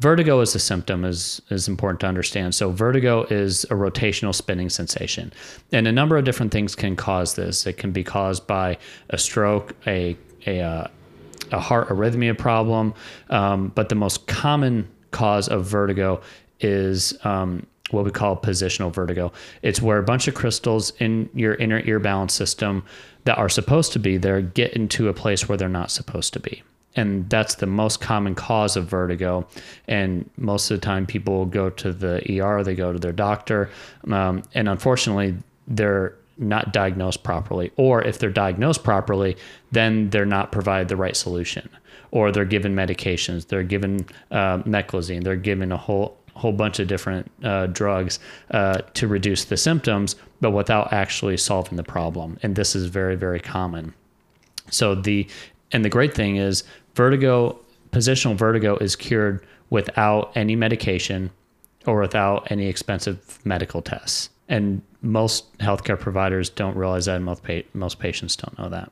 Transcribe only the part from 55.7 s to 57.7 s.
and the great thing is vertigo,